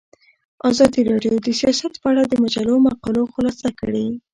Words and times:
ازادي 0.69 1.01
راډیو 1.11 1.35
د 1.41 1.47
سیاست 1.59 1.93
په 2.01 2.07
اړه 2.11 2.23
د 2.27 2.33
مجلو 2.43 2.75
مقالو 2.87 3.31
خلاصه 3.33 3.69
کړې. 3.79 4.05